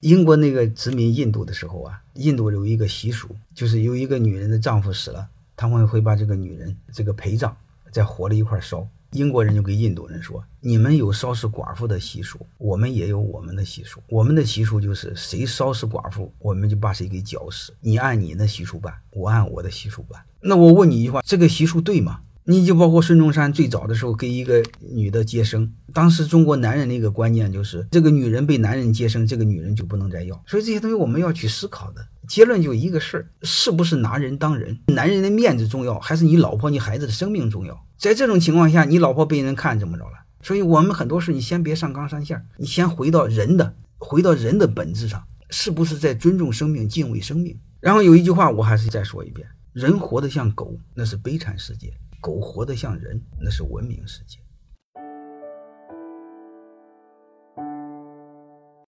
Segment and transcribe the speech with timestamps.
[0.00, 7.52] 英国那个殖民印度的时候啊，印度有一个习俗，就是有一个女人的丈夫死了，他们会把这个女人这个陪葬，
[7.92, 8.86] 在火里一块烧。
[9.12, 14.00] 英国人就跟印度人说：“你们有烧死寡妇的习俗，我们也有我们的习俗。
[14.08, 17.74] 我们的习俗就是谁烧死寡妇，我们就把谁给绞死。
[17.80, 20.22] 你按你的习俗办，我按我的习俗办。
[20.40, 22.20] 那我问你一句话，这个习俗对吗？
[22.44, 30.42] 你就包括孙中山最早的时候给一个女的接生，当时中国男人的一个观念就是，这个女人被男人接生，这个女人就不能再要。
[30.46, 32.04] 所以这些东西我们要去思考的。
[32.26, 34.78] 结论就一个事儿：是不是拿人当人？
[34.86, 37.84] 男人的面子重要，还是你老婆、你孩子的生命重要？
[37.98, 40.12] 在这种情况下，你老婆被人看怎么着了？
[40.42, 47.58] 所以，我们很多事你先别上纲上线，你先回到人的，回到人的本质上，是不是在尊重生命、敬畏生命？
[47.80, 51.88] 然后有一句话，我还是再说一遍：人活得像狗，那是悲惨世界；
[52.20, 54.38] 狗活得像人，那是文明世界。